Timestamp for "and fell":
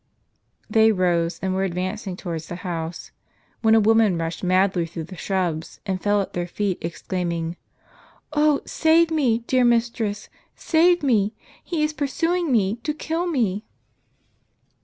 5.85-6.21